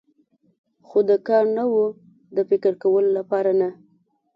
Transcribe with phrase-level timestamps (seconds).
[0.87, 1.75] خو د کار نه و،
[2.35, 3.69] د فکر کولو لپاره نه.